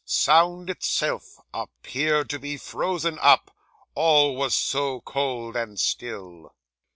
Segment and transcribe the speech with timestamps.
[0.03, 3.51] Sound itself appeared to be frozen up,
[3.93, 6.55] all was so cold and still.